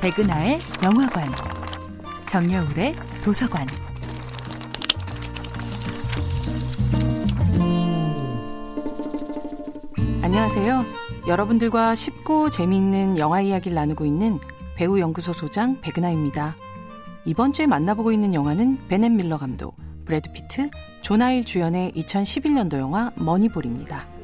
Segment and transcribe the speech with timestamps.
[0.00, 1.28] 백은하의 영화관,
[2.28, 3.66] 정여울의 도서관.
[10.22, 10.84] 안녕하세요.
[11.26, 14.38] 여러분들과 쉽고 재미있는 영화 이야기를 나누고 있는
[14.76, 16.54] 배우 연구소 소장 백은하입니다.
[17.24, 20.70] 이번 주에 만나보고 있는 영화는 베넷 밀러 감독, 브래드 피트,
[21.02, 24.17] 조나 힐 주연의 2011년도 영화 머니볼입니다.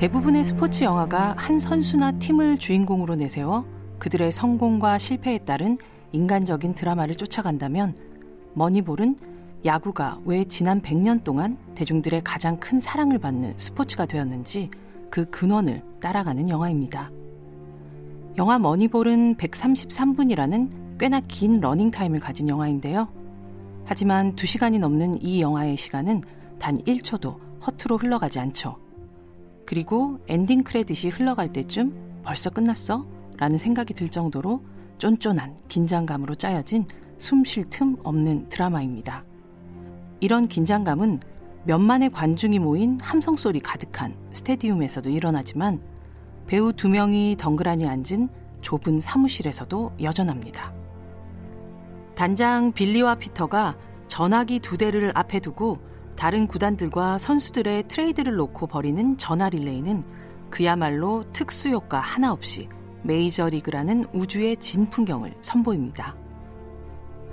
[0.00, 3.66] 대부분의 스포츠 영화가 한 선수나 팀을 주인공으로 내세워
[3.98, 5.76] 그들의 성공과 실패에 따른
[6.12, 7.94] 인간적인 드라마를 쫓아간다면
[8.54, 9.18] 머니볼은
[9.66, 14.70] 야구가 왜 지난 100년 동안 대중들의 가장 큰 사랑을 받는 스포츠가 되었는지
[15.10, 17.10] 그 근원을 따라가는 영화입니다.
[18.38, 23.06] 영화 머니볼은 133분이라는 꽤나 긴 러닝타임을 가진 영화인데요.
[23.84, 26.22] 하지만 2시간이 넘는 이 영화의 시간은
[26.58, 28.78] 단 1초도 허투루 흘러가지 않죠.
[29.70, 33.06] 그리고 엔딩 크레딧이 흘러갈 때쯤 벌써 끝났어?
[33.36, 34.64] 라는 생각이 들 정도로
[34.98, 36.86] 쫀쫀한 긴장감으로 짜여진
[37.18, 39.22] 숨 쉴 틈 없는 드라마입니다.
[40.18, 41.20] 이런 긴장감은
[41.66, 45.80] 몇만의 관중이 모인 함성 소리 가득한 스테디움에서도 일어나지만
[46.48, 48.28] 배우 두 명이 덩그라니 앉은
[48.62, 50.74] 좁은 사무실에서도 여전합니다.
[52.16, 55.78] 단장 빌리와 피터가 전화기 두 대를 앞에 두고
[56.20, 60.04] 다른 구단들과 선수들의 트레이드를 놓고 벌이는 전화 릴레이는
[60.50, 62.68] 그야말로 특수 효과 하나 없이
[63.04, 66.14] 메이저리그라는 우주의 진풍경을 선보입니다.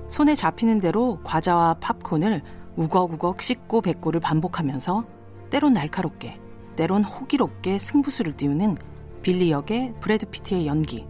[0.08, 2.42] 손에 잡히는 대로 과자와 팝콘을
[2.78, 5.04] 우걱우걱 씹고 뱉고를 반복하면서
[5.50, 6.40] 때론 날카롭게,
[6.78, 8.78] 때론 호기롭게 승부수를 띄우는
[9.22, 11.06] 빌리 역의 브래드 피트의 연기,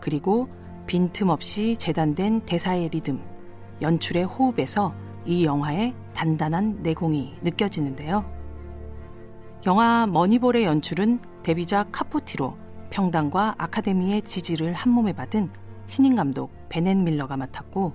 [0.00, 0.48] 그리고
[0.86, 3.20] 빈틈없이 재단된 대사의 리듬,
[3.82, 4.94] 연출의 호흡에서
[5.26, 8.24] 이 영화의 단단한 내공이 느껴지는데요.
[9.66, 12.56] 영화 머니볼의 연출은 데뷔작 카포티로
[12.90, 15.50] 평단과 아카데미의 지지를 한 몸에 받은
[15.86, 17.92] 신인 감독 베넷 밀러가 맡았고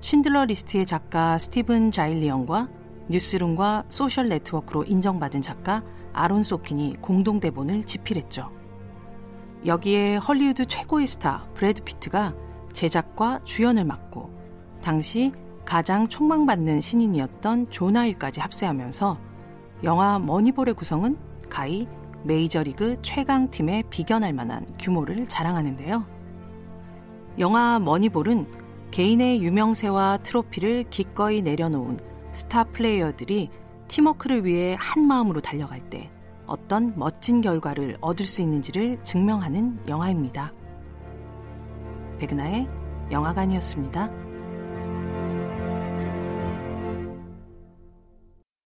[0.00, 2.68] 쉰들러 리스트의 작가 스티븐 자일리언과
[3.08, 5.82] 뉴스룸과 소셜 네트워크로 인정받은 작가
[6.12, 8.50] 아론 소킨이 공동 대본을 집필했죠.
[9.66, 12.34] 여기에 헐리우드 최고의 스타 브래드 피트가
[12.72, 14.30] 제작과 주연을 맡고
[14.82, 15.32] 당시
[15.64, 19.18] 가장 촉망받는 신인이었던 조나 힐까지 합세하면서
[19.82, 21.16] 영화 머니볼의 구성은
[21.48, 21.88] 가히
[22.24, 26.04] 메이저리그 최강팀에 비견할 만한 규모를 자랑하는데요.
[27.38, 28.46] 영화 머니볼은
[28.90, 31.98] 개인의 유명세와 트로피를 기꺼이 내려놓은
[32.32, 33.50] 스타 플레이어들이
[33.88, 36.10] 팀워크를 위해 한 마음으로 달려갈 때
[36.46, 40.52] 어떤 멋진 결과를 얻을 수 있는지를 증명하는 영화입니다.
[42.18, 42.68] 백은하의
[43.10, 44.33] 영화관이었습니다.